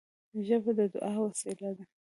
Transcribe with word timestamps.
ژبه 0.47 0.71
د 0.77 0.79
دعا 0.93 1.13
وسیله 1.23 1.69
ده 1.77 1.83